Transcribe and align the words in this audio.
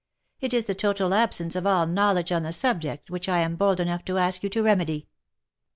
—It 0.45 0.51
is 0.55 0.65
the 0.65 0.73
total 0.73 1.13
absence 1.13 1.55
of 1.55 1.67
all 1.67 1.85
knowledge 1.85 2.31
on 2.31 2.41
the 2.41 2.51
subject, 2.51 3.11
which 3.11 3.29
I 3.29 3.37
am 3.41 3.55
bold 3.55 3.79
enough 3.79 4.03
to 4.05 4.17
ask 4.17 4.41
you 4.41 4.49
to 4.49 4.63
remedy." 4.63 5.07